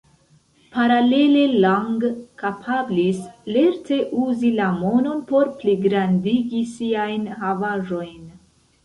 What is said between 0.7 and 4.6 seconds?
Paralele Lang kapablis lerte uzi